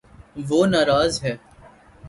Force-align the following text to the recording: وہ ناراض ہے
وہ 0.49 0.65
ناراض 0.65 1.23
ہے 1.23 1.35